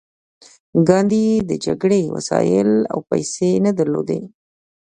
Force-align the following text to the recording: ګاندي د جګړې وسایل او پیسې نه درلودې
ګاندي 0.87 1.25
د 1.49 1.51
جګړې 1.65 2.01
وسایل 2.15 2.71
او 2.91 2.99
پیسې 3.09 3.49
نه 3.65 3.71
درلودې 3.79 4.21